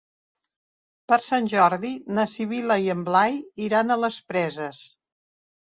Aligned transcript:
Per 1.13 1.19
Sant 1.25 1.49
Jordi 1.51 1.93
na 2.21 2.27
Sibil·la 2.33 2.81
i 2.87 2.91
en 2.97 3.07
Blai 3.11 3.41
iran 3.69 3.99
a 3.99 4.01
les 4.07 4.21
Preses. 4.33 4.83